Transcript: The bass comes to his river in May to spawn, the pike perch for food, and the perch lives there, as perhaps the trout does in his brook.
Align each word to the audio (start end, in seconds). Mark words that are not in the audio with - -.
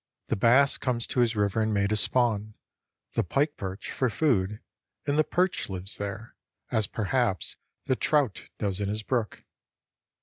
The 0.29 0.35
bass 0.35 0.79
comes 0.79 1.05
to 1.05 1.19
his 1.19 1.35
river 1.35 1.61
in 1.61 1.71
May 1.73 1.85
to 1.85 1.95
spawn, 1.95 2.55
the 3.13 3.23
pike 3.23 3.55
perch 3.55 3.91
for 3.91 4.09
food, 4.09 4.59
and 5.05 5.15
the 5.15 5.23
perch 5.23 5.69
lives 5.69 5.99
there, 5.99 6.35
as 6.71 6.87
perhaps 6.87 7.55
the 7.85 7.95
trout 7.95 8.47
does 8.57 8.81
in 8.81 8.89
his 8.89 9.03
brook. 9.03 9.43